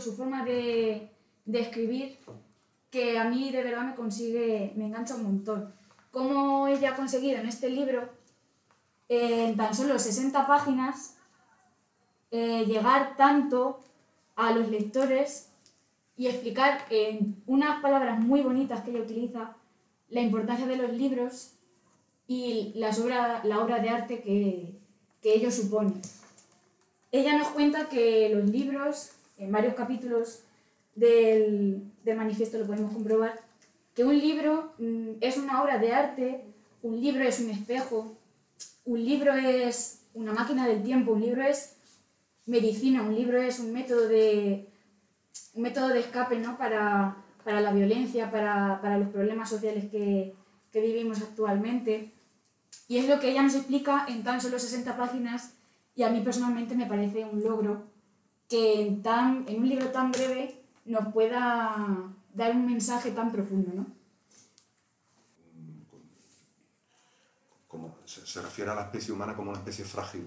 [0.00, 1.10] su forma de,
[1.44, 2.18] de escribir,
[2.90, 5.74] que a mí de verdad me consigue, me engancha un montón.
[6.10, 8.08] Cómo ella ha conseguido en este libro,
[9.08, 11.16] en tan solo 60 páginas,
[12.30, 13.80] eh, llegar tanto
[14.36, 15.50] a los lectores
[16.16, 19.56] y explicar en unas palabras muy bonitas que ella utiliza
[20.08, 21.52] la importancia de los libros
[22.26, 24.78] y las obra, la obra de arte que,
[25.20, 26.00] que ellos suponen.
[27.12, 30.42] Ella nos cuenta que los libros, en varios capítulos
[30.94, 33.40] del, del manifiesto lo podemos comprobar,
[33.94, 36.44] que un libro mm, es una obra de arte,
[36.82, 38.16] un libro es un espejo,
[38.84, 41.76] un libro es una máquina del tiempo, un libro es
[42.46, 44.68] medicina, un libro es un método de,
[45.54, 46.58] un método de escape ¿no?
[46.58, 50.34] para, para la violencia, para, para los problemas sociales que,
[50.72, 52.12] que, vivimos actualmente.
[52.88, 55.54] Y es lo que ella nos explica en tan solo 60 páginas
[55.96, 57.84] y a mí personalmente me parece un logro
[58.54, 61.74] que en, tan, en un libro tan breve nos pueda
[62.32, 63.72] dar un mensaje tan profundo.
[63.74, 63.86] ¿no?
[67.66, 70.24] Como se, refiere a la especie humana como una especie frágil,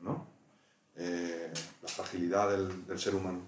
[0.00, 0.26] ¿no?
[0.96, 3.42] eh, la fragilidad del, ser humano.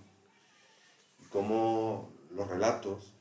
[1.29, 3.13] Cómo los relatos,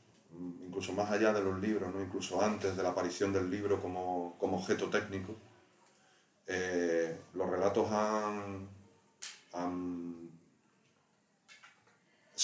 [0.64, 2.00] incluso más allá de los libros, ¿no?
[2.00, 5.34] incluso antes de la aparición del libro como, como objeto técnico,
[6.46, 8.76] eh, los relatos han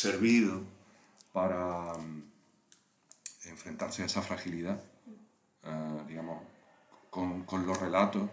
[0.02, 0.62] servido
[1.32, 2.22] para um,
[3.46, 4.80] enfrentarse a esa fragilidad,
[5.64, 6.44] uh, digamos,
[7.10, 8.24] con, con los relatos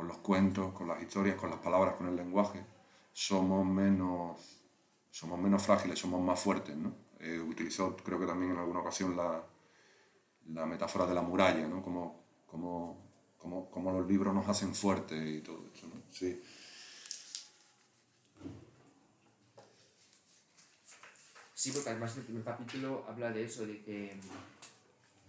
[0.00, 2.64] con los cuentos, con las historias, con las palabras, con el lenguaje,
[3.12, 4.38] somos menos,
[5.10, 6.74] somos menos frágiles, somos más fuertes.
[6.74, 6.94] ¿no?
[7.18, 9.44] Eh, utilizó, creo que también en alguna ocasión, la,
[10.54, 11.82] la metáfora de la muralla, ¿no?
[11.82, 12.96] como, como,
[13.36, 15.86] como, como, los libros nos hacen fuertes y todo eso.
[15.86, 16.00] ¿no?
[16.10, 16.42] Sí.
[21.60, 24.12] Sí, porque además el primer capítulo habla de eso, de que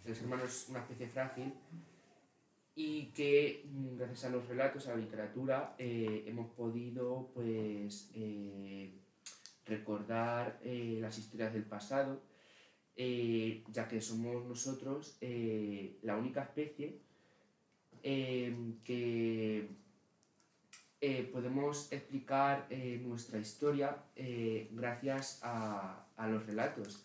[0.06, 1.54] el ser humano es una especie frágil
[2.74, 8.94] y que mm, gracias a los relatos, a la literatura, eh, hemos podido pues, eh,
[9.66, 12.22] recordar eh, las historias del pasado,
[12.96, 15.18] ya que somos nosotros
[16.02, 17.02] la única especie
[18.02, 19.68] que
[21.02, 22.68] eh, podemos explicar
[23.02, 23.98] nuestra historia
[24.72, 27.04] gracias a, los relatos.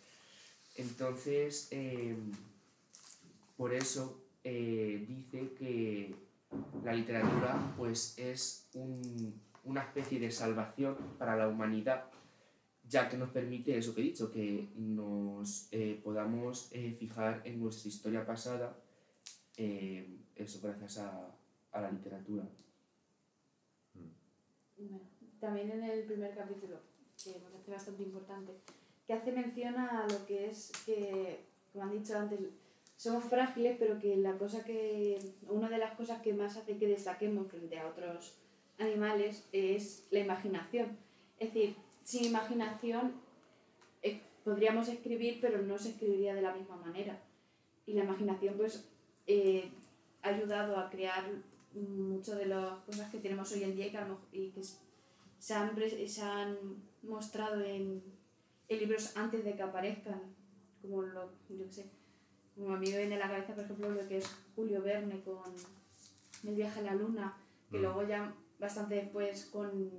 [0.77, 2.33] Entonces, em,
[3.57, 6.15] por eso eh, dice que
[6.85, 12.05] la literatura pues, es un, una especie de salvación para la humanidad,
[12.89, 17.61] ya que nos permite eso que he dicho, que nos eh, podamos eh, fijar en
[17.61, 18.77] nuestra historia pasada,
[19.57, 20.07] eh,
[20.37, 21.33] eso gracias a,
[21.73, 22.45] la literatura.
[25.41, 26.79] También en el primer capítulo,
[27.23, 28.53] que me parece bastante importante,
[29.07, 31.41] que hace mención a lo que es que,
[31.73, 32.41] como han dicho antes,
[32.97, 36.89] somos frágiles, pero que la cosa que, una de las cosas que más hace que
[36.89, 38.35] destaquemos frente a otros
[38.79, 40.97] animales es la imaginación.
[41.39, 43.13] Es decir, sin imaginación
[44.03, 47.19] eh, podríamos escribir, pero no se escribiría de la misma manera.
[47.87, 48.89] Y la imaginación, pues,
[49.27, 49.71] eh,
[50.23, 51.25] ha ayudado a crear
[51.77, 53.99] muchas de las cosas que tenemos hoy en día y que,
[54.33, 54.63] y que
[55.39, 55.77] se, han,
[56.09, 56.57] se han
[57.03, 58.03] mostrado en,
[58.69, 60.21] en libros antes de que aparezcan,
[60.83, 61.91] como lo, yo qué sé,
[62.55, 65.23] como a mí me viene a la cabeza, por ejemplo, lo que es Julio Verne
[65.23, 65.43] con
[66.45, 67.37] El viaje a la luna,
[67.71, 67.83] que mm.
[67.83, 69.91] luego ya bastante después con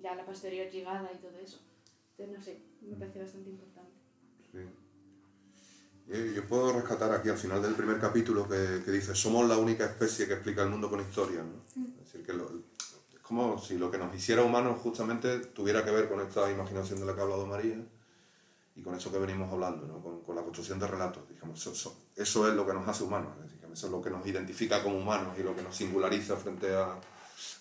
[0.00, 1.60] ya la posterior llegada y todo eso.
[2.16, 3.92] Entonces, no sé, me parece bastante importante.
[4.52, 4.58] Sí.
[6.06, 9.84] Yo puedo rescatar aquí al final del primer capítulo que, que dice, somos la única
[9.86, 11.42] especie que explica el mundo con historia.
[11.42, 11.62] ¿no?
[11.98, 12.50] Es decir, que lo,
[13.14, 17.00] es como si lo que nos hiciera humanos justamente tuviera que ver con esta imaginación
[17.00, 17.78] de la que ha hablado María
[18.76, 20.02] y con eso que venimos hablando, ¿no?
[20.02, 21.26] con, con, la construcción de relatos.
[21.28, 24.10] Digamos, eso, eso, eso, es lo que nos hace humanos, digamos, eso es lo que
[24.10, 27.00] nos identifica como humanos y lo que nos singulariza frente a,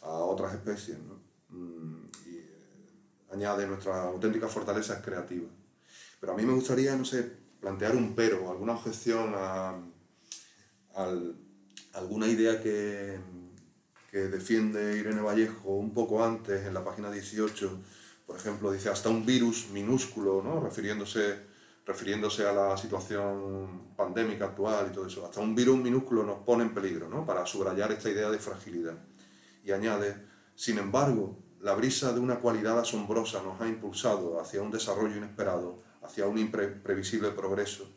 [0.01, 0.97] a otras especies.
[0.99, 1.19] ¿no?
[1.49, 5.47] Mm, y eh, añade nuestra auténtica fortaleza es creativa.
[6.19, 9.69] Pero a mí me gustaría, no sé, plantear un pero, alguna objeción a,
[10.95, 11.11] a,
[11.93, 13.17] alguna idea que,
[14.11, 17.79] que defiende Irene Vallejo un poco antes, en la página 18,
[18.27, 20.59] por ejemplo, dice hasta un virus minúsculo, ¿no?
[20.59, 21.39] refiriéndose,
[21.85, 25.25] refiriéndose a la situación pandémica actual y todo eso.
[25.25, 27.25] Hasta un virus minúsculo nos pone en peligro, ¿no?
[27.25, 28.97] para subrayar esta idea de fragilidad.
[29.63, 30.17] Y añade,
[30.53, 35.77] sin embargo, la brisa de una cualidad asombrosa nos ha impulsado hacia un desarrollo inesperado,
[36.01, 37.87] hacia un imprevisible progreso.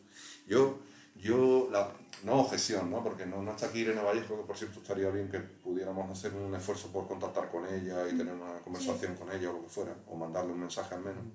[0.47, 0.79] Yo,
[1.17, 1.91] yo la,
[2.23, 3.03] no objeción, ¿no?
[3.03, 6.33] Porque no, no está aquí Irene Vallejo, que por cierto estaría bien que pudiéramos hacer
[6.33, 9.69] un esfuerzo por contactar con ella y tener una conversación con ella o lo que
[9.69, 11.25] fuera, o mandarle un mensaje al menos.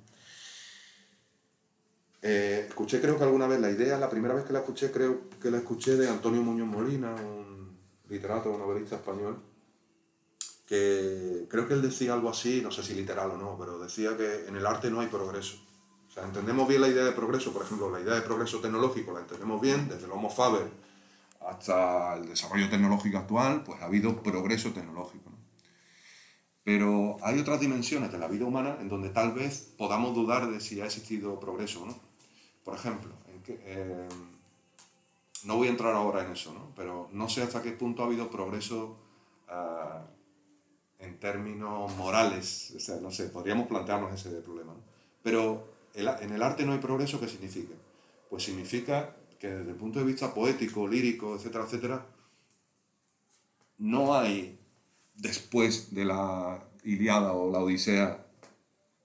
[2.22, 5.28] Eh, escuché creo que alguna vez la idea, la primera vez que la escuché creo
[5.38, 7.76] que la escuché de Antonio Muñoz Molina, un
[8.08, 9.51] literato, un novelista español,
[10.72, 14.16] que creo que él decía algo así, no sé si literal o no, pero decía
[14.16, 15.58] que en el arte no hay progreso.
[16.08, 19.12] O sea, entendemos bien la idea de progreso, por ejemplo, la idea de progreso tecnológico
[19.12, 20.70] la entendemos bien, desde el Homo Faber
[21.46, 25.28] hasta el desarrollo tecnológico actual, pues ha habido progreso tecnológico.
[25.28, 25.36] ¿no?
[26.64, 30.58] Pero hay otras dimensiones de la vida humana en donde tal vez podamos dudar de
[30.58, 32.00] si ha existido progreso o no.
[32.64, 34.08] Por ejemplo, en que, eh,
[35.44, 36.72] no voy a entrar ahora en eso, ¿no?
[36.74, 38.96] pero no sé hasta qué punto ha habido progreso
[39.48, 40.21] uh,
[41.02, 42.72] en términos morales.
[42.76, 44.72] O sea, no sé, podríamos plantearnos ese problema.
[44.72, 44.80] ¿no?
[45.22, 47.74] Pero el, en el arte no hay progreso, ¿qué significa?
[48.30, 52.06] Pues significa que desde el punto de vista poético, lírico, etcétera, etcétera,
[53.78, 54.58] no hay
[55.14, 58.24] después de la Iliada o la Odisea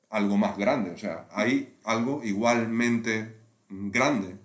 [0.09, 0.91] algo más grande.
[0.91, 3.35] O sea, hay algo igualmente
[3.69, 4.37] grande,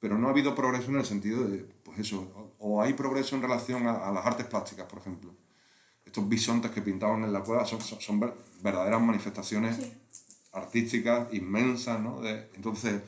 [0.00, 3.42] pero no ha habido progreso en el sentido de, pues eso, o hay progreso en
[3.42, 5.32] relación a, a las artes plásticas, por ejemplo.
[6.12, 8.20] Estos bisontes que pintaban en la cueva son, son, son
[8.60, 9.92] verdaderas manifestaciones sí.
[10.52, 12.20] artísticas inmensas, ¿no?
[12.20, 13.00] De, entonces,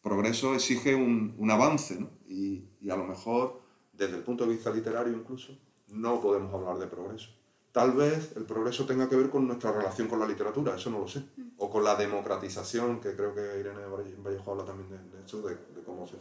[0.00, 2.10] progreso exige un, un avance, ¿no?
[2.28, 3.60] Y, y a lo mejor,
[3.92, 5.58] desde el punto de vista literario incluso,
[5.88, 7.30] no podemos hablar de progreso.
[7.72, 11.00] Tal vez el progreso tenga que ver con nuestra relación con la literatura, eso no
[11.00, 11.24] lo sé.
[11.58, 13.82] O con la democratización, que creo que Irene
[14.18, 16.14] Vallejo habla también de, de eso, de, de, cómo se...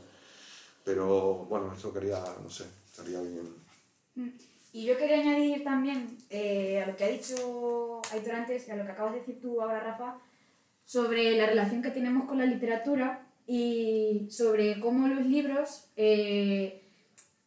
[0.84, 4.42] Pero bueno, eso quería, no sé, estaría bien.
[4.74, 8.86] Y yo quería añadir también eh, a lo que ha dicho Aitor antes, a lo
[8.86, 10.18] que acabas de decir tú ahora, Rafa,
[10.86, 16.84] sobre la relación que tenemos con la literatura y sobre cómo los libros eh,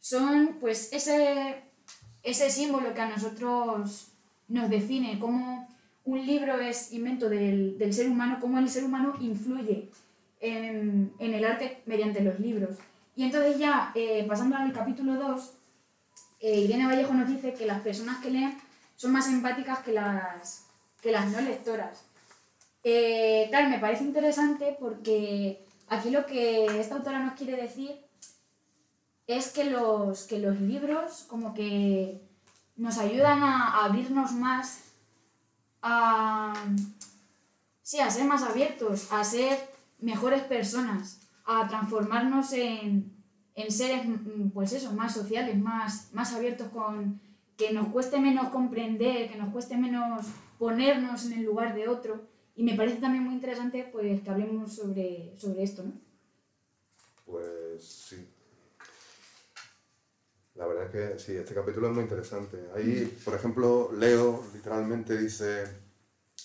[0.00, 1.62] son pues ese
[2.24, 4.08] ese símbolo que a nosotros
[4.48, 5.68] nos define, cómo
[6.04, 9.90] un libro es invento del, del ser humano, cómo el ser humano influye
[10.40, 12.76] en, en, el arte mediante los libros.
[13.14, 15.52] Y entonces ya, eh, pasando al capítulo 2,
[16.44, 18.60] eh, Irene Vallejo nos dice que las personas que leen
[18.96, 20.66] son más empáticas que las,
[21.00, 22.04] que las no lectoras.
[22.82, 27.98] Eh, tal, me parece interesante porque aquí lo que esta autora nos quiere decir
[29.26, 32.20] es que los, que los libros como que
[32.76, 34.80] nos ayudan a, abrirnos más,
[37.80, 39.66] sí, a ser más abiertos, a ser
[39.98, 43.13] mejores personas, a transformarnos en,
[43.54, 44.06] en seres,
[44.52, 47.20] pues eso, más sociales, más, más abiertos con
[47.56, 50.26] que nos cueste menos comprender, que nos cueste menos
[50.58, 52.22] ponernos en el lugar de otro.
[52.56, 55.92] Y me parece también muy interesante pues, que hablemos sobre, sobre esto, ¿no?
[57.26, 58.28] Pues sí,
[60.54, 62.68] la verdad es que sí, este capítulo es muy interesante.
[62.76, 65.64] Ahí, por ejemplo, Leo literalmente dice,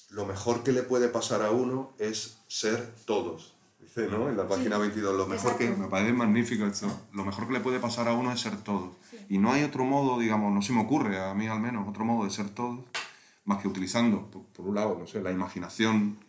[0.10, 3.56] lo mejor que le puede pasar a uno es ser todos.
[3.80, 4.30] Dice, ¿no?
[4.30, 5.58] En la página sí, 22, lo mejor exacto.
[5.58, 5.81] que...
[5.81, 6.88] Me parece magnífico esto.
[7.14, 8.96] Lo mejor que le puede pasar a uno es ser todos.
[9.10, 9.18] Sí.
[9.30, 12.06] Y no hay otro modo, digamos, no se me ocurre, a mí al menos, otro
[12.06, 12.81] modo de ser todos,
[13.45, 16.19] más que utilizando, por, por un lado, no sé, la imaginación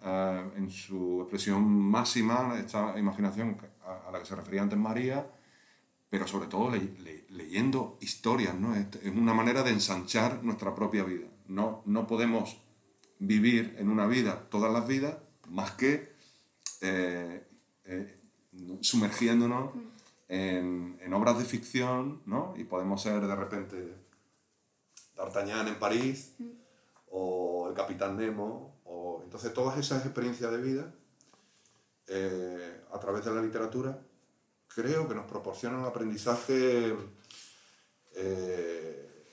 [0.00, 5.26] uh, en su expresión máxima, esta imaginación a, a la que se refería antes María,
[6.10, 8.74] pero sobre todo le, le, leyendo historias, ¿no?
[8.74, 11.28] Es, es, una manera de ensanchar nuestra propia vida.
[11.46, 12.58] No, no podemos
[13.18, 15.16] vivir en una vida todas las vidas
[15.48, 16.12] más que
[16.80, 17.46] eh,
[17.84, 18.20] eh,
[18.80, 19.72] sumergiéndonos
[20.28, 22.54] en, en, obras de ficción, ¿no?
[22.56, 23.94] Y podemos ser de repente
[25.16, 26.34] D'Artagnan en París
[27.10, 30.94] o el Capitán Nemo, o entonces todas esas experiencias de vida
[32.06, 33.98] eh, a través de la literatura
[34.66, 36.96] creo que nos proporciona un aprendizaje,
[38.14, 39.24] eh,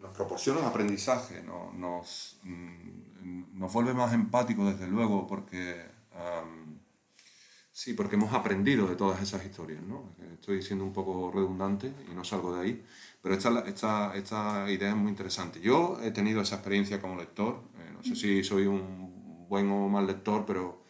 [0.00, 1.72] nos proporciona un aprendizaje, ¿no?
[1.72, 5.86] nos, mm, nos vuelve más empáticos desde luego porque,
[7.70, 9.82] sí, porque hemos aprendido de todas esas historias.
[9.82, 10.14] ¿no?
[10.34, 12.84] Estoy siendo un poco redundante y no salgo de ahí,
[13.22, 15.60] pero esta, esta, esta idea es muy interesante.
[15.60, 19.88] Yo he tenido esa experiencia como lector, eh, no sé si soy un buen o
[19.88, 20.82] mal lector, pero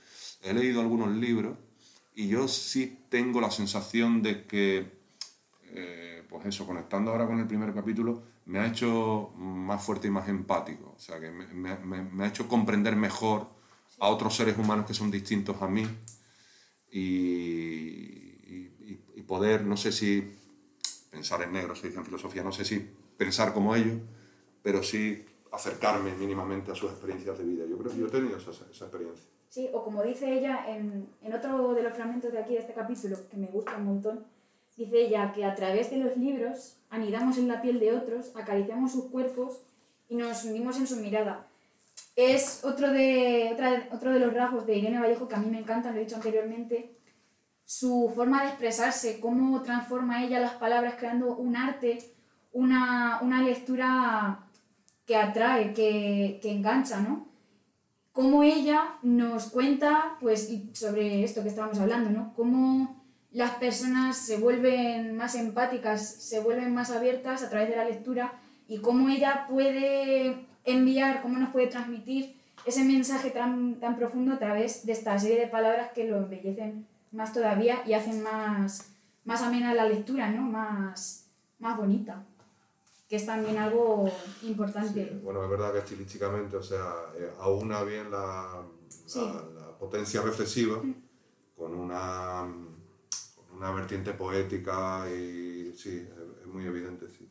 [0.43, 1.57] he leído algunos libros
[2.15, 4.99] y yo sí tengo la sensación de que,
[5.71, 10.11] eh, pues eso, conectando ahora con el primer capítulo, me ha hecho más fuerte y
[10.11, 10.95] más empático.
[10.97, 13.58] O sea, que me ha hecho comprender mejor
[13.99, 15.85] a otros seres humanos que son distintos a mí
[16.91, 20.33] y, y, y poder, no sé si
[21.11, 23.99] pensar en negro, se dice en filosofía, no sé si pensar como ellos,
[24.63, 27.65] pero sí acercarme mínimamente a sus experiencias de vida.
[27.69, 29.25] Yo creo que yo he tenido esa, esa experiencia.
[29.49, 32.75] Sí, o como dice ella en, en otro de los fragmentos de aquí, de este
[32.75, 34.27] capítulo, que me gusta un montón,
[34.77, 38.93] dice ella que a través de los libros anidamos en la piel de otros, acariciamos
[38.93, 39.63] sus cuerpos
[40.09, 41.48] y nos hundimos en su mirada.
[42.17, 45.61] Es otro de, otra- otro de los rasgos de Irene Vallejo que a mí me
[45.61, 46.99] encanta, lo he dicho anteriormente,
[47.65, 51.99] su forma de expresarse, cómo transforma ella las palabras creando un arte,
[52.53, 54.47] una, una lectura
[55.05, 57.29] que atrae, que, que engancha, ¿no?
[58.13, 62.35] Cómo ella nos cuenta, pues, sobre esto que estábamos hablando, ¿no?
[62.35, 67.85] Cómo las personas se vuelven más empáticas, se vuelven más abiertas a través de la
[67.85, 68.33] lectura
[68.67, 74.39] y cómo ella puede enviar, cómo nos puede transmitir ese mensaje tan, tan profundo a
[74.39, 78.91] través de esta serie de palabras que lo embellecen más todavía y hacen más,
[79.25, 80.43] más amena la lectura, ¿no?
[80.43, 81.27] Más,
[81.59, 82.23] más bonita,
[83.09, 84.11] que es también algo
[84.43, 85.09] importante.
[85.11, 86.85] Sí, bueno, es verdad que estilísticamente, o sea,
[87.19, 88.63] eh, aúna bien la,
[89.07, 89.21] Sí.
[89.21, 90.83] la, la potencia reflexiva
[91.57, 92.47] con una,
[93.37, 97.27] con una vertiente poética y sí, es, es muy evidente, sí.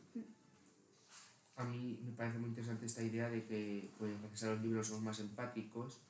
[1.58, 4.86] A mí me parece muy interesante esta idea de que, pues, gracias a los libros
[4.86, 6.00] somos más empáticos.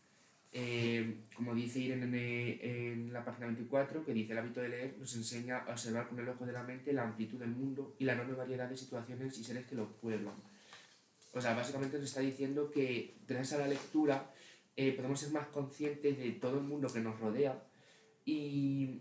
[0.52, 5.14] Eh, como dice Irene en, la página 24, que dice el hábito de leer nos
[5.16, 8.12] enseña a observar con el ojo de la mente la amplitud del mundo y la
[8.12, 10.34] enorme variedad de situaciones y seres que lo pueblan.
[11.32, 14.30] O sea, básicamente nos está diciendo que gracias a la lectura
[14.76, 17.62] eh, podemos ser más conscientes de todo el mundo que nos rodea
[18.26, 19.00] y,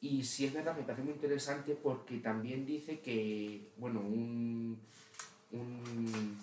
[0.00, 4.80] y sí es verdad, me parece muy interesante porque también dice que, bueno, un,
[5.52, 6.36] un,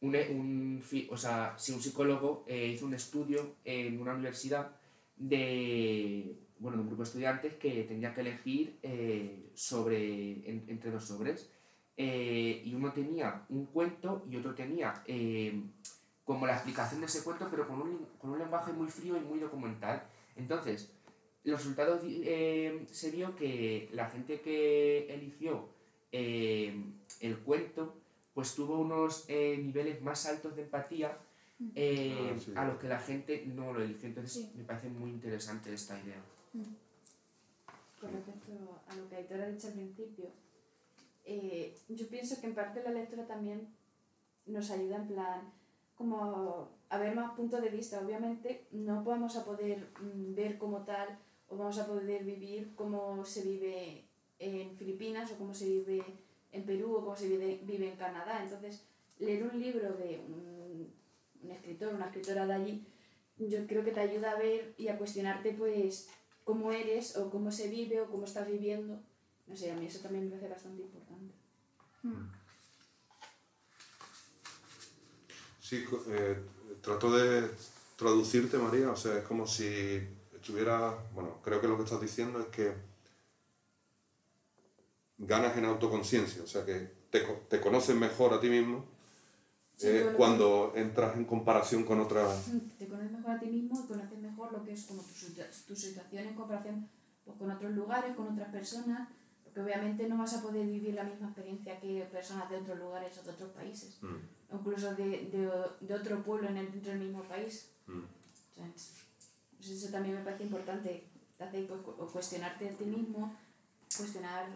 [0.00, 4.70] un, o sea, sí, un psicólogo eh, hizo un estudio en una universidad
[5.16, 10.90] de, bueno, de un grupo de estudiantes que tenía que elegir eh, sobre, en- entre
[10.90, 11.50] dos sobres.
[11.96, 15.02] Eh, y uno tenía un cuento y otro tenía
[16.24, 19.20] como la explicación de ese cuento, pero con un, con un lenguaje muy frío y
[19.20, 20.04] muy documental.
[20.36, 20.92] Entonces,
[21.42, 22.02] los resultados
[22.92, 25.70] se vio que la gente que eligió
[26.12, 26.82] eh,
[27.20, 27.94] el cuento,
[28.34, 31.16] pues tuvo unos eh, niveles más altos de empatía
[31.74, 32.52] eh, Ah, sí.
[32.54, 34.08] a los que la gente no lo eligió.
[34.08, 34.52] Entonces, Sí.
[34.56, 36.22] me parece muy interesante esta idea.
[38.00, 38.52] Con respecto
[38.88, 40.26] a lo que Aitor ha dicho al principio,
[41.24, 43.68] eh, yo pienso que en parte la lectura también
[44.46, 45.52] nos ayuda en plan
[45.96, 48.00] como a ver más puntos de vista.
[48.00, 53.24] Obviamente no vamos a poder mm, ver como tal o vamos a poder vivir cómo
[53.24, 54.04] se vive
[54.38, 56.02] en Filipinas o cómo se vive
[56.52, 58.42] en Perú o cómo se vive, vive en Canadá.
[58.42, 58.82] Entonces,
[59.18, 60.92] leer un libro de un,
[61.42, 62.86] un escritor, una escritora de allí,
[63.38, 66.08] yo creo que te ayuda a ver y a cuestionarte pues
[66.44, 69.00] cómo eres o cómo se vive o cómo estás viviendo.
[69.46, 71.34] No sé, a mí eso también me parece bastante importante.
[75.60, 76.38] Sí, co- eh,
[76.80, 77.48] trato de
[77.96, 80.00] traducirte, María, o sea, es como si
[80.34, 82.72] estuviera, bueno, creo que lo que estás diciendo es que
[85.18, 88.84] ganas en autoconciencia, o sea, que te, te conoces mejor a ti mismo
[89.78, 92.50] Sí, eh, cuando entras en comparación con otras...
[92.80, 95.08] Te conoces mejor a ti mismo y conoces mejor lo que es como tu,
[95.68, 96.88] tu situación en comparación
[97.24, 99.08] pues, con otros lugares, con otras personas,
[99.44, 103.16] porque obviamente no vas a poder vivir la misma experiencia que personas de otros lugares
[103.18, 104.16] o de otros países, Mm,
[104.56, 107.70] incluso de, de, de otro pueblo en el, dentro del mismo país.
[107.86, 108.02] mm.
[108.56, 108.94] Entonces,
[109.56, 111.04] pues eso también me parece importante,
[111.36, 113.32] te hace pues, cuestionarte a ti mismo,
[113.96, 114.48] cuestionar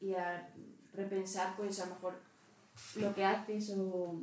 [0.00, 0.50] y a
[0.94, 2.20] repensar pues a lo mejor
[2.96, 4.20] lo que haces o,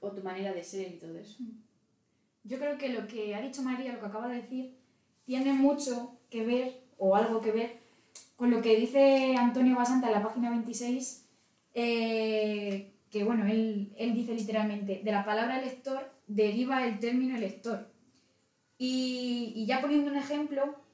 [0.00, 1.38] o tu manera de ser y todo eso.
[2.44, 4.74] Yo creo que lo que ha dicho María, lo que acaba de decir,
[5.26, 7.78] tiene mucho que ver, o algo que ver,
[8.36, 11.26] con lo que dice Antonio Basanta en la página 26,
[11.74, 17.88] eh, que bueno, él, él dice literalmente, de la palabra lector deriva el término elector.
[18.78, 20.87] Y, y ya poniendo un ejemplo, mm,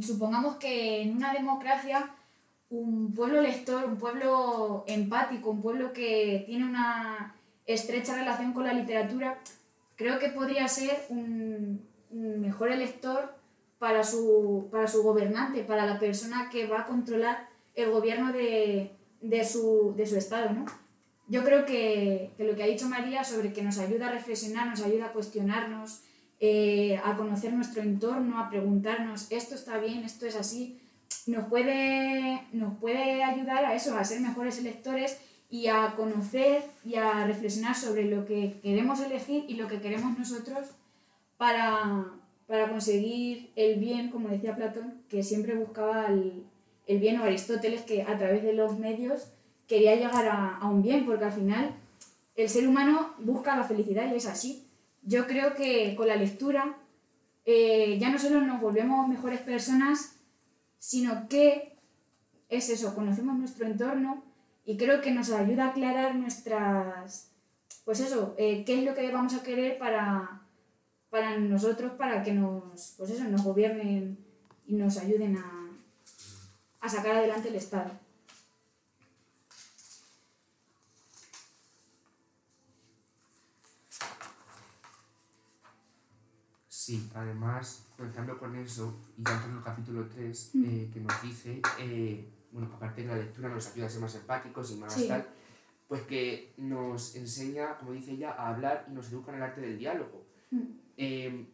[0.00, 2.14] supongamos que en una democracia
[2.70, 7.34] un pueblo lector, un pueblo empático, un pueblo que tiene una
[7.66, 9.38] estrecha relación con la literatura,
[9.96, 13.34] creo que podría ser un, un mejor elector
[13.78, 18.92] para su, para su gobernante, para la persona que va a controlar el gobierno de,
[19.20, 20.64] de su, de su estado, ¿no?
[21.28, 24.66] Yo creo que, que lo que ha dicho María sobre que nos ayuda a reflexionar,
[24.66, 26.02] nos ayuda a cuestionarnos,
[26.44, 30.76] eh, a conocer nuestro entorno, a preguntarnos, esto está bien, esto es así,
[31.28, 36.96] nos puede, nos puede ayudar a eso, a ser mejores electores y a conocer y
[36.96, 40.66] a reflexionar sobre lo que queremos elegir y lo que queremos nosotros
[41.36, 42.06] para,
[42.48, 46.42] para conseguir el bien, como decía Platón, que siempre buscaba el,
[46.88, 49.28] el bien, o Aristóteles, que a través de los medios
[49.68, 51.70] quería llegar a, a un bien, porque al final
[52.34, 54.66] el ser humano busca la felicidad y es así.
[55.02, 56.78] Yo creo que con la lectura
[57.44, 60.16] eh, ya no solo nos volvemos mejores personas,
[60.78, 61.76] sino que
[62.48, 64.22] es eso, conocemos nuestro entorno
[64.64, 67.30] y creo que nos ayuda a aclarar nuestras,
[67.84, 70.42] pues eso, eh, qué es lo que vamos a querer para,
[71.10, 74.18] para nosotros, para que nos, pues eso, nos gobiernen
[74.66, 75.70] y nos ayuden a,
[76.80, 77.90] a sacar adelante el Estado.
[86.92, 90.64] Sí, además, conectando con eso, y ya en el capítulo 3, Mm.
[90.66, 94.14] eh, que nos dice, eh, bueno, aparte de la lectura nos ayuda a ser más
[94.14, 95.08] empáticos y más Sí.
[95.08, 95.26] tal,
[95.88, 99.62] pues que nos enseña, como dice ella, a hablar y nos educa en el arte
[99.62, 100.26] del diálogo.
[100.50, 100.60] Mm.
[100.98, 101.46] Eh,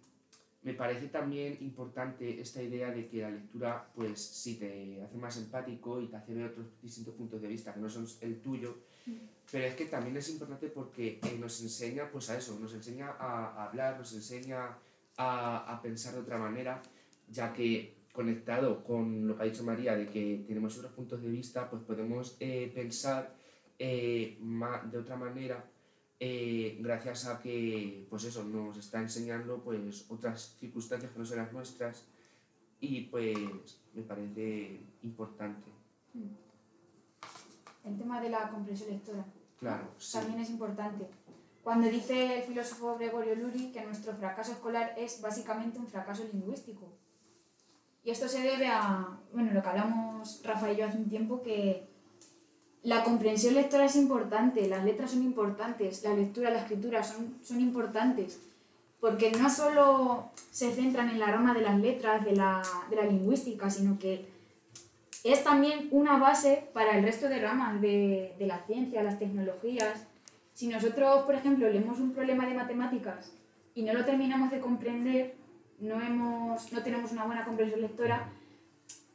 [0.64, 5.36] me parece también importante esta idea de que la lectura, pues sí, te hace más
[5.36, 8.76] empático y te hace ver otros distintos puntos de vista que no son el tuyo,
[9.52, 13.10] pero es que también es importante porque eh, nos enseña, pues a eso, nos enseña
[13.20, 14.76] a, a hablar, nos enseña
[15.18, 16.80] a, a pensar de otra manera,
[17.28, 21.28] ya que conectado con lo que ha dicho María, de que tenemos otros puntos de
[21.28, 23.32] vista, pues podemos eh, pensar
[23.78, 24.36] eh,
[24.90, 25.64] de otra manera
[26.18, 31.38] eh, gracias a que pues eso nos está enseñando pues otras circunstancias que no son
[31.38, 32.06] las nuestras
[32.80, 35.70] y pues me parece importante
[37.84, 39.24] El tema de la comprensión lectora.
[39.60, 40.18] claro sí.
[40.18, 41.06] también es importante.
[41.62, 46.88] Cuando dice el filósofo Gregorio Luri que nuestro fracaso escolar es básicamente un fracaso lingüístico.
[48.04, 51.42] Y esto se debe a, bueno, lo que hablamos Rafa y yo hace un tiempo,
[51.42, 51.88] que
[52.82, 57.60] la comprensión lectora es importante, las letras son importantes, la lectura, la escritura son, son
[57.60, 58.40] importantes,
[59.00, 63.04] porque no solo se centran en la rama de las letras, de la, de la
[63.04, 64.26] lingüística, sino que
[65.24, 70.06] es también una base para el resto de ramas de, de la ciencia, las tecnologías.
[70.58, 73.30] Si nosotros, por ejemplo, leemos un problema de matemáticas
[73.76, 75.36] y no lo terminamos de comprender,
[75.78, 78.28] no, hemos, no tenemos una buena comprensión lectora,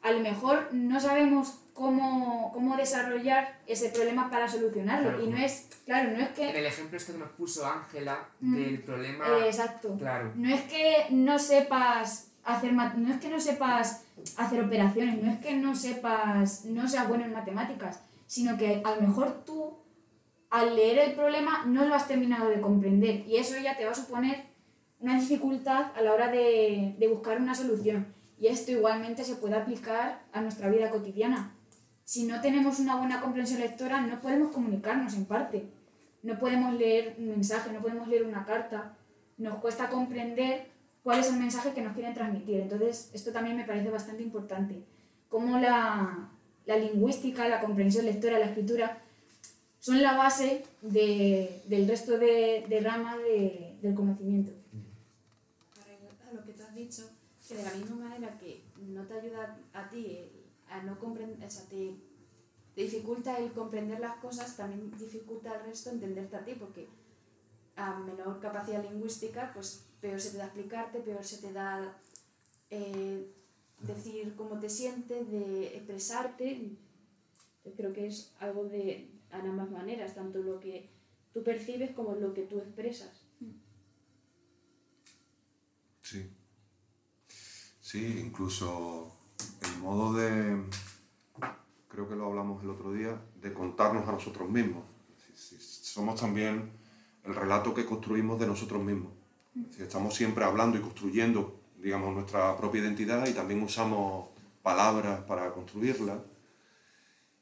[0.03, 5.09] a lo mejor no sabemos cómo, cómo desarrollar ese problema para solucionarlo.
[5.09, 5.23] Claro.
[5.25, 6.59] Y no es, claro, no es en que...
[6.59, 8.55] el ejemplo este que nos puso Ángela Mm.
[8.55, 9.97] del problema eh, exacto.
[9.97, 14.05] claro No es que no sepas hacer no es que no sepas
[14.37, 18.95] hacer operaciones, no es que no sepas, no seas bueno en matemáticas, sino que a
[18.95, 19.82] lo mejor tú
[20.53, 23.91] al leer el problema no lo has terminado de comprender y eso ya te va
[23.91, 24.43] a suponer
[24.99, 28.13] una dificultad a la hora de, buscar una solución.
[28.39, 31.55] Y esto igualmente se puede aplicar a nuestra vida cotidiana.
[32.03, 35.65] Si no tenemos una buena comprensión lectora, no podemos comunicarnos en parte.
[36.21, 38.95] No podemos leer un mensaje, no podemos leer una carta.
[39.39, 40.67] Nos cuesta comprender
[41.01, 42.59] cuál es el mensaje que nos quieren transmitir.
[42.59, 44.83] Entonces, esto también me parece bastante importante.
[45.29, 46.29] Cómo la
[46.67, 49.02] lingüística, la comprensión lectora, la escritura
[49.83, 54.53] son la base de- del resto de, de ramas de- del conocimiento.
[56.25, 57.09] A lo que tú has dicho,
[57.45, 60.19] que de la misma manera que no te ayuda a ti
[60.69, 61.95] a no comprender, o sea, te,
[62.75, 66.87] te dificulta el comprender las cosas, también dificulta al resto entenderte a ti, porque
[67.75, 71.97] a menor capacidad lingüística, pues peor se te da explicarte, peor se te da
[72.69, 73.27] eh,
[73.85, 76.69] decir cómo te sientes, de expresarte.
[77.65, 80.89] Yo creo que es algo de a ambas maneras, tanto lo que
[81.33, 83.25] tú percibes como lo que tú expresas.
[86.01, 86.29] Sí.
[87.79, 89.11] Sí, incluso
[89.61, 90.63] el modo de,
[91.87, 94.83] creo que lo hablamos el otro día, de contarnos a nosotros mismos.
[95.35, 96.71] Somos también
[97.23, 99.11] el relato que construimos de nosotros mismos.
[99.79, 104.29] Estamos siempre hablando y construyendo, digamos, nuestra propia identidad y también usamos
[104.61, 106.23] palabras para construirla.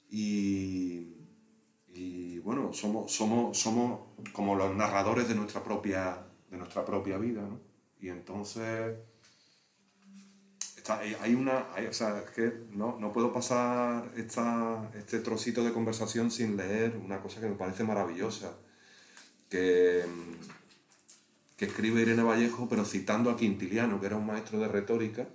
[0.10, 1.11] Y
[2.52, 4.02] bueno, somos, somos, somos
[4.34, 6.18] como los narradores de nuestra propia,
[6.50, 7.60] de nuestra propia vida, ¿no?
[8.02, 8.96] Y entonces
[10.76, 15.20] está, hay- hay una, hay- o sea, es que no, no puedo pasar esta, este
[15.20, 18.54] trocito de conversación sin leer una cosa que me parece maravillosa,
[19.50, 20.04] que,
[21.58, 25.28] que escribe Irene Vallejo, pero citando a Quintiliano, que era un maestro de retórica,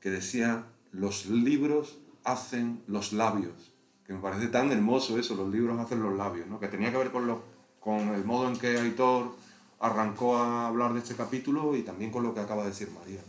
[0.00, 3.72] que decía, los libros hacen los labios,
[4.06, 6.60] que me parece tan hermoso eso, los libros hacen los labios, ¿no?
[6.60, 7.42] que tenía que ver con, lo,
[7.80, 9.34] con el modo en que Aitor
[9.80, 13.20] arrancó a hablar de este capítulo y también con lo que acaba de decir María.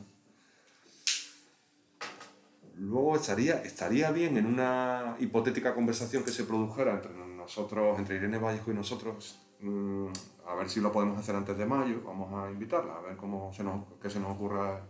[2.75, 8.37] Luego estaría, estaría bien en una hipotética conversación que se produjera entre nosotros, entre Irene
[8.37, 10.07] Vallejo y nosotros, mm,
[10.47, 13.51] a ver si lo podemos hacer antes de mayo, vamos a invitarla, a ver cómo
[13.51, 14.85] se nos, qué se nos ocurra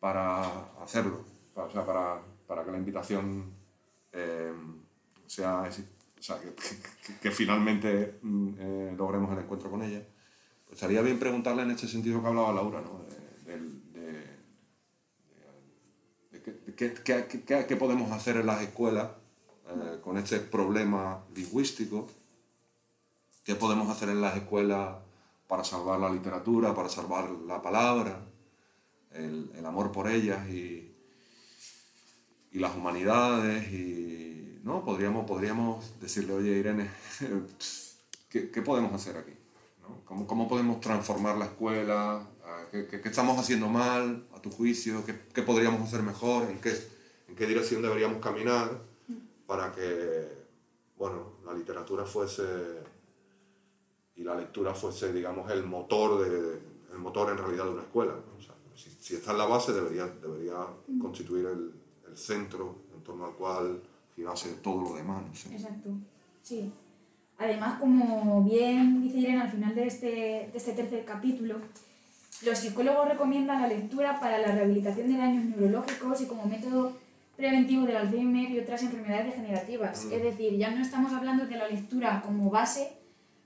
[0.00, 0.42] para
[0.82, 1.24] hacerlo,
[1.54, 3.57] o sea, para, para que la invitación
[4.18, 4.52] eh,
[5.26, 10.02] sea, o sea, que, que- que finalmente mm, eh, logremos el encuentro con ella.
[10.64, 13.04] Pues estaría bien preguntarle en este sentido que hablaba Laura, ¿no?
[13.04, 13.18] De,
[17.66, 19.08] qué podemos hacer en las escuelas
[19.68, 22.06] eh, con este problema lingüístico,
[23.44, 24.96] qué podemos hacer en las escuelas
[25.46, 28.20] para salvar la literatura, para salvar la palabra,
[29.12, 30.87] el, el amor por ellas y,
[32.52, 36.90] y las humanidades y no podríamos podríamos decirle oye Irene
[38.28, 39.32] ¿qué, qué podemos hacer aquí?
[39.82, 40.00] ¿no?
[40.04, 42.26] ¿Cómo, ¿Cómo podemos transformar la escuela?
[42.44, 45.04] Ah, ¿Qué, qué- qué estamos haciendo mal a tu juicio?
[45.04, 46.50] ¿Qué, qué podríamos hacer mejor?
[46.50, 46.72] ¿En qué,
[47.28, 48.82] ¿En qué dirección deberíamos caminar
[49.46, 50.28] para que
[50.98, 52.42] bueno, la literatura fuese
[54.16, 56.58] y la lectura fuese digamos el motor de,
[56.92, 58.36] el motor en realidad de una escuela ¿no?
[58.38, 60.56] O sea, si, si está en la base debería, debería
[61.00, 61.72] constituir el
[62.18, 63.82] centro en torno al cual
[64.16, 65.54] girase todo lo demás no sé.
[65.54, 65.90] Exacto,
[66.42, 66.72] sí.
[67.38, 71.56] Además, como bien dice Irene al final de este, de este tercer capítulo,
[72.42, 76.92] los psicólogos recomiendan la lectura para la rehabilitación de daños neurológicos y como método
[77.36, 80.04] preventivo del Alzheimer y otras enfermedades degenerativas.
[80.06, 80.12] Mm.
[80.12, 82.92] Es decir, ya no estamos hablando de la lectura como base,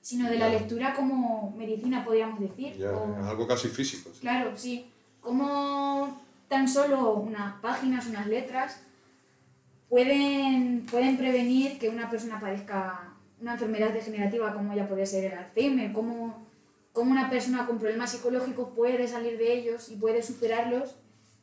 [0.00, 0.58] sino de la Ya.
[0.58, 2.74] lectura como medicina, podríamos decir.
[2.78, 4.20] Ya, o- es algo casi físico sí.
[4.20, 4.86] Claro, sí.
[5.20, 6.18] Como
[6.52, 8.82] tan solo unas páginas, unas letras,
[9.88, 15.38] pueden, pueden prevenir que una persona padezca una enfermedad degenerativa como ya puede ser el
[15.38, 16.46] Alzheimer, como,
[16.92, 20.96] como una persona con problemas psicológicos puede salir de ellos y puede superarlos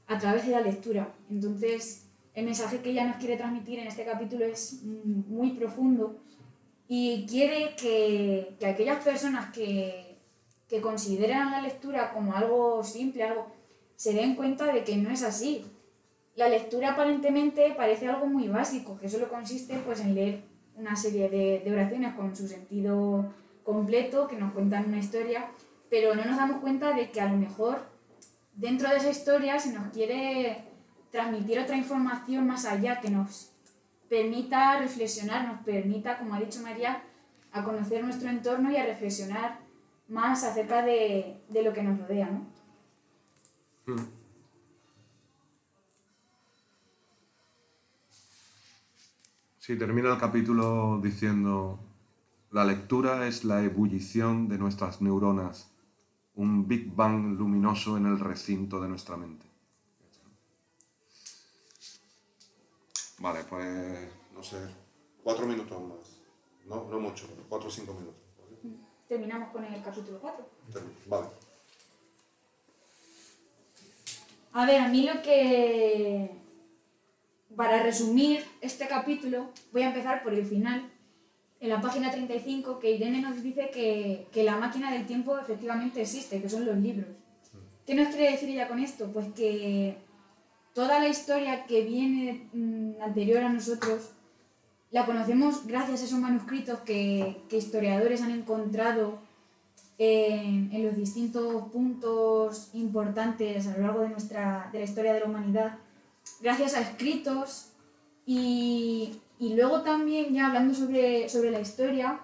[0.05, 1.11] a través de la lectura.
[1.27, 6.19] Entonces, el mensaje que ella nos quiere transmitir en este capítulo es muy profundo
[6.87, 10.19] y quiere que, que aquellas personas que,
[10.67, 13.58] que consideran la lectura como algo simple, algo,
[13.99, 15.65] se den cuenta de que no es así.
[16.37, 20.45] La lectura aparentemente parece algo muy básico, que solo consiste pues, en leer
[20.77, 23.33] una serie de, oraciones con su sentido
[23.65, 25.51] completo, que nos cuentan una historia,
[25.89, 27.89] pero no nos damos cuenta de que a lo mejor
[28.53, 30.63] dentro de esa historia se nos quiere
[31.11, 33.51] transmitir otra información más allá que nos
[34.07, 37.03] permita reflexionar, nos permita, como ha dicho María,
[37.51, 39.59] a conocer nuestro entorno y a reflexionar
[40.07, 42.58] más acerca de, de lo que nos rodea, ¿no?
[43.89, 44.07] Mm.
[49.59, 51.79] Sí, termina el capítulo diciendo,
[52.51, 55.69] la lectura es la ebullición de nuestras neuronas,
[56.35, 59.45] un Big Bang luminoso en el recinto de nuestra mente.
[63.19, 64.57] Vale, pues, no sé,
[65.23, 66.21] cuatro minutos más.
[66.65, 68.15] No, no mucho, cuatro o cinco minutos.
[69.07, 70.47] Terminamos con el capítulo 4.
[70.71, 71.27] Termi- Vale.
[74.59, 76.31] A ver, a mí lo que...
[77.55, 80.91] Para resumir este capítulo, voy a empezar por el final.
[81.61, 86.01] En la página 35, que Irene nos dice que, que la máquina del tiempo efectivamente
[86.01, 87.07] existe, que son los libros.
[87.87, 89.09] ¿Qué nos quiere decir ella con esto?
[89.13, 89.95] Pues que
[90.73, 94.09] toda la historia que viene mm, anterior a nosotros
[94.91, 99.19] la conocemos gracias a esos manuscritos que, que historiadores han encontrado
[99.99, 105.19] en, en los distintos puntos importantes a lo largo de, nuestra, de la historia de
[105.19, 105.77] la humanidad,
[106.41, 107.73] gracias a escritos
[108.25, 112.21] y, y luego también ya hablando sobre, sobre la historia,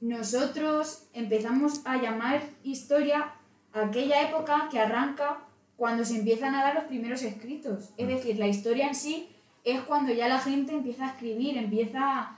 [0.00, 3.34] nosotros empezamos a llamar historia
[3.72, 5.40] aquella época que arranca
[5.76, 7.90] cuando se empiezan a dar los primeros escritos.
[7.96, 9.28] Es decir, la historia en sí
[9.64, 12.36] es cuando ya la gente empieza a escribir, empieza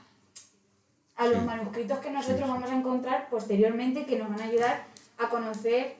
[1.16, 1.46] a los Sí.
[1.46, 2.48] manuscritos que nosotros Sí.
[2.48, 4.84] vamos a encontrar posteriormente que nos van a ayudar
[5.18, 5.96] a conocer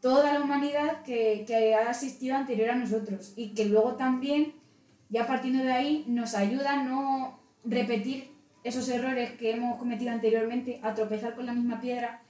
[0.00, 4.52] toda la humanidad que, que ha asistido anterior a nosotros y que luego también,
[5.08, 8.30] ya partiendo de ahí, nos ayuda a no repetir
[8.62, 12.20] esos errores que hemos cometido anteriormente, a tropezar con la misma piedra,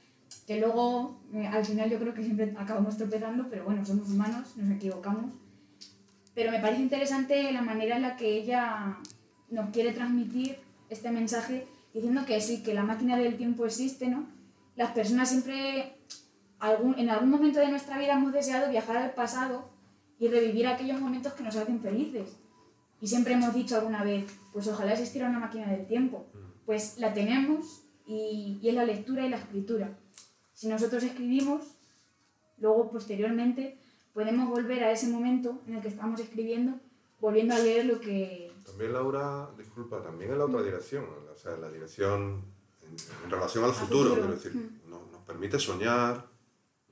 [0.46, 4.56] que luego eh, al final yo creo que siempre acabamos tropezando, pero bueno, somos humanos,
[4.56, 5.32] nos equivocamos.
[6.34, 8.96] Pero me parece interesante la manera en la que ella
[9.50, 11.66] nos quiere transmitir este mensaje
[11.98, 14.24] diciendo que sí, que la máquina del tiempo existe, ¿no?
[14.76, 15.98] Las personas siempre,
[16.60, 19.68] algún, en algún momento de nuestra vida hemos deseado viajar al pasado
[20.20, 22.36] y revivir aquellos momentos que nos hacen felices.
[23.00, 26.26] Y siempre hemos dicho alguna vez, pues ojalá existiera una máquina del tiempo.
[26.66, 29.98] Pues la tenemos y, y es la lectura y la escritura.
[30.52, 31.62] Si nosotros escribimos,
[32.58, 33.76] luego posteriormente
[34.14, 36.78] podemos volver a ese momento en el que estamos escribiendo,
[37.20, 38.47] volviendo a leer lo que...
[38.68, 42.44] También Laura, disculpa, también en la otra dirección, o sea, en la dirección
[42.82, 44.26] en, en relación al futuro, futuro.
[44.26, 46.26] quiero decir, nos, nos permite soñar,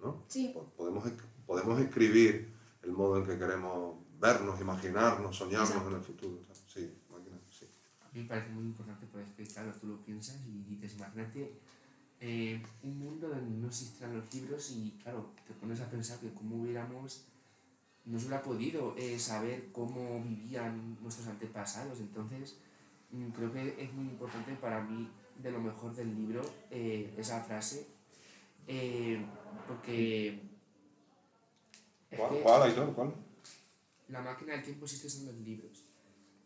[0.01, 0.25] ¿no?
[0.29, 0.51] Sí.
[0.55, 1.05] Po- Podemos,
[1.47, 5.91] podemos escribir el modo en que queremos vernos, imaginarnos, soñarnos Exacto.
[5.91, 6.39] en el futuro.
[6.67, 7.67] Sí, máquina, sí.
[8.03, 11.61] A mí me parece muy importante poder explicarlo, tú lo piensas y dices, imagínate
[12.21, 16.33] eh, un mundo donde no existieran los libros y claro, te pones a pensar que
[16.33, 17.27] cómo hubiéramos,
[18.07, 22.01] no se hubiera podido eh, saber cómo vivían nuestros antepasados.
[22.01, 22.57] Entonces,
[23.11, 25.09] mm, creo que es muy importante para mí,
[25.43, 27.87] de lo mejor del libro, eh, esa frase,
[28.67, 29.23] eh,
[29.69, 30.41] porque...
[32.11, 32.95] es ¿Cuál, que- cuál, Aitor?
[32.95, 33.15] ¿Cuál?
[34.09, 35.85] la máquina del tiempo existe en los libros.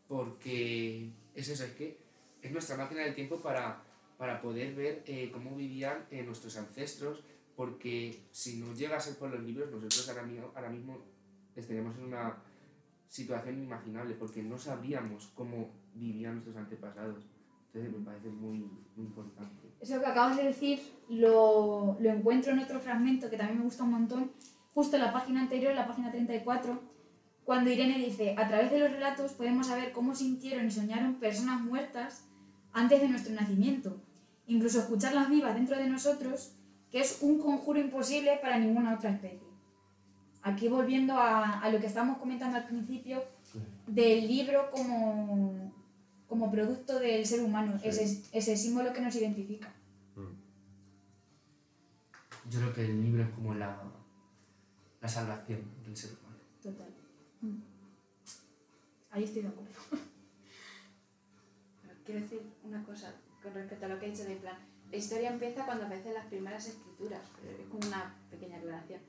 [0.09, 1.99] Porque es eso, es que
[2.43, 3.83] es nuestra máquina del tiempo para,
[4.19, 7.23] para poder ver eh, cómo vivían eh, nuestros ancestros.
[7.55, 10.99] Porque si no llega a ser por los libros, nosotros ahora mismo, ahora mismo
[11.61, 12.37] estaríamos en una
[13.09, 17.27] situación inimaginable, porque no sabríamos cómo vivían nuestros antepasados.
[17.67, 18.59] Entonces me parece muy,
[18.97, 19.69] muy importante.
[19.81, 23.85] Eso que acabas de decir lo, lo encuentro en otro fragmento que también me gusta
[23.85, 24.31] un montón,
[24.75, 26.81] justo en la página anterior, en la página 34,
[27.45, 31.61] cuando Irene dice, a través de los relatos podemos saber cómo sintieron y soñaron personas
[31.61, 32.25] muertas
[32.73, 34.01] antes de nuestro nacimiento,
[34.47, 36.55] incluso escucharlas vivas dentro de nosotros,
[36.91, 39.50] que es un conjuro imposible para ninguna otra especie.
[40.43, 43.23] Aquí volviendo a, a lo que estábamos comentando al principio,
[43.87, 45.73] del libro como,
[46.29, 47.89] como producto del ser humano, Sí.
[47.89, 49.69] ese, ese símbolo que nos identifica.
[50.17, 50.33] Mm.
[52.51, 53.83] Yo creo que el libro es como la,
[55.01, 56.39] la salvación del ser humano.
[56.63, 56.89] Total.
[57.43, 57.59] Mm.
[59.11, 59.73] Ahí estoy de acuerdo.
[61.83, 64.57] Pero quiero decir una cosa con respecto a lo que he dicho de en plan.
[64.91, 67.23] La historia empieza cuando aparecen las primeras escrituras,
[67.61, 69.01] es como una pequeña aclaración.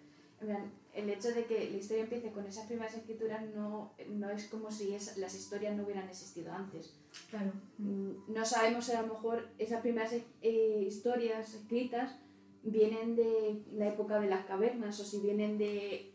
[0.93, 4.69] El hecho de que la historia empiece con esas primeras escrituras no, no es como
[4.71, 6.93] si es- las historias no hubieran existido antes.
[7.29, 7.51] Claro.
[7.77, 12.17] Mm, No sabemos si a lo mejor esas primeras eh, historias escritas
[12.63, 16.11] vienen de la época de las cavernas o si vienen de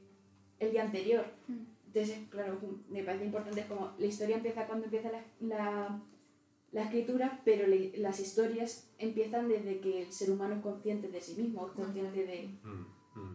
[0.58, 1.24] el día anterior.
[1.48, 1.64] Mm.
[1.86, 2.58] Entonces, claro,
[2.90, 6.02] me parece importante como la historia empieza cuando empieza la, la,
[6.72, 11.20] la escritura, pero le- las historias empiezan desde que el ser humano es consciente de
[11.22, 12.48] sí mismo, es consciente de...
[12.62, 13.34] Mm, mm.